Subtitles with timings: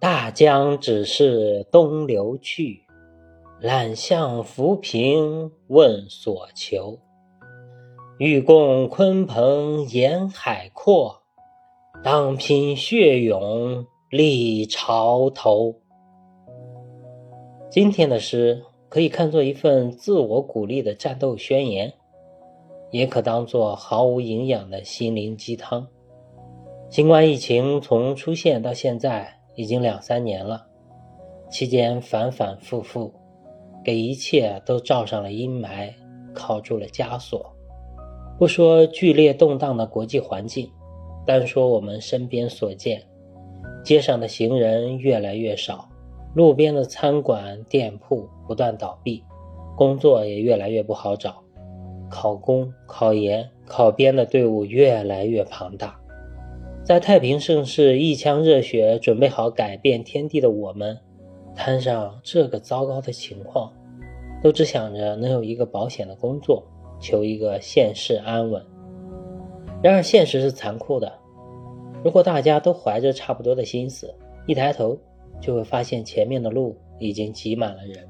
[0.00, 2.84] 大江只是东流去，
[3.60, 7.00] 揽向浮萍问所求。
[8.18, 11.22] 欲共鲲鹏沿海阔，
[12.04, 15.74] 当拼血勇立潮头。
[17.68, 21.92] 今天的诗可以看作一份自我鼓励的战斗宣言，
[22.92, 25.88] 也可当作毫无营养的心灵鸡汤。
[26.88, 29.37] 新冠疫情从出现到现在。
[29.58, 30.64] 已经两三年了，
[31.50, 33.12] 期间反反复复，
[33.84, 35.92] 给一切都罩上了阴霾，
[36.32, 37.44] 铐住了枷锁。
[38.38, 40.70] 不说剧烈动荡的国际环境，
[41.26, 43.02] 单说我们身边所见，
[43.84, 45.88] 街上的行人越来越少，
[46.36, 49.24] 路边的餐馆店铺不断倒闭，
[49.76, 51.42] 工作也越来越不好找，
[52.08, 55.97] 考公、考研、考编的队伍越来越庞大。
[56.88, 60.98] 在太平盛世，一腔热血，准备好改变天地的我们，
[61.54, 63.70] 摊上这个糟糕的情况，
[64.42, 66.64] 都只想着能有一个保险的工作，
[66.98, 68.64] 求一个现世安稳。
[69.82, 71.12] 然而现实是残酷的，
[72.02, 74.10] 如果大家都怀着差不多的心思，
[74.46, 74.96] 一抬头
[75.42, 78.08] 就会发现前面的路已经挤满了人，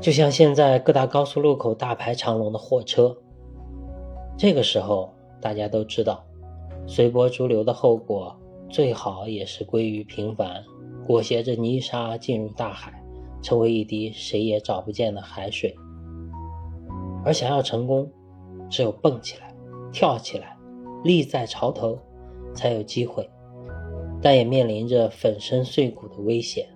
[0.00, 3.18] 就像现在各大高速路口大排长龙的货车。
[4.38, 6.24] 这个时候，大家都知道。
[6.86, 8.34] 随波逐流的后果，
[8.68, 10.64] 最好也是归于平凡，
[11.06, 12.92] 裹挟着泥沙进入大海，
[13.42, 15.74] 成为一滴谁也找不见的海水。
[17.24, 18.08] 而想要成功，
[18.70, 19.52] 只有蹦起来、
[19.92, 20.56] 跳起来、
[21.02, 21.98] 立在潮头，
[22.54, 23.28] 才有机会。
[24.22, 26.66] 但也面临着粉身碎骨的危险。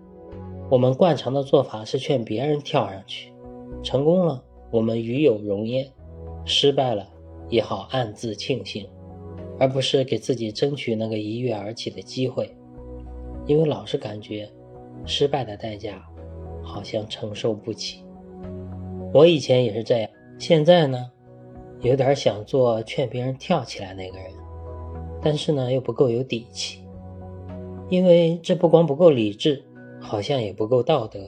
[0.69, 3.33] 我们惯常的做法是劝别人跳上去，
[3.83, 5.91] 成功了我们与有荣焉，
[6.45, 7.09] 失败了
[7.49, 8.89] 也好暗自庆幸。
[9.61, 12.51] 而不是给自己争取那个一跃而起的机会，
[13.47, 14.51] 因为老是感觉
[15.05, 16.03] 失败的代价
[16.63, 18.03] 好像承受不起。
[19.13, 21.11] 我以前也是这样，现在呢，
[21.83, 24.33] 有点想做劝别人跳起来那个人，
[25.21, 26.83] 但是呢又不够有底气，
[27.91, 29.63] 因为这不光不够理智，
[30.01, 31.21] 好像也不够道德。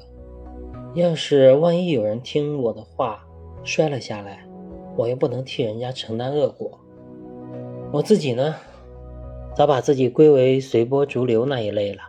[0.94, 3.26] 要是万一有人听我的话
[3.62, 4.46] 摔了下来，
[4.96, 6.78] 我又不能替人家承担恶果。
[7.92, 8.54] 我自己呢，
[9.54, 12.00] 早把自己归为随波逐流那一类了。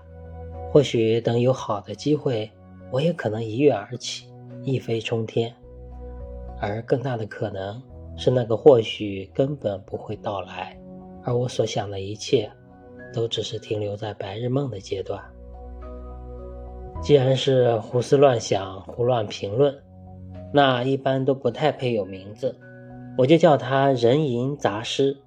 [0.72, 2.50] 或许等有好的机会，
[2.90, 4.26] 我也可能一跃而起，
[4.64, 5.54] 一飞冲天。
[6.62, 7.84] 而更大的可能
[8.16, 10.74] 是，那个或许根本不会到来，
[11.22, 12.50] 而我所想的一切，
[13.14, 15.22] 都只是停留在白日梦的阶段。
[17.02, 19.78] 既然是胡思乱想、胡乱评论，
[20.54, 22.58] 那一般都不太配有名字，
[23.18, 25.18] 我就叫它人吟杂诗。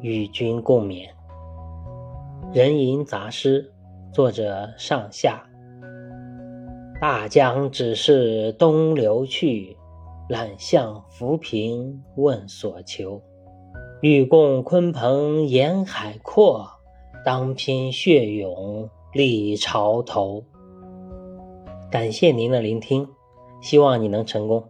[0.00, 1.08] 与君共勉，
[2.54, 3.72] 《人吟杂诗》
[4.14, 5.44] 作者上下。
[7.00, 9.76] 大江只是东流去，
[10.28, 13.20] 揽向浮萍问所求。
[14.00, 16.68] 欲共鲲鹏沿海阔，
[17.24, 20.44] 当拼血勇立潮头。
[21.90, 23.08] 感谢您的聆听，
[23.60, 24.62] 希望你能成功。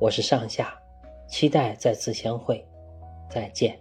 [0.00, 0.74] 我是上下，
[1.28, 2.66] 期待再次相会，
[3.28, 3.78] 再见。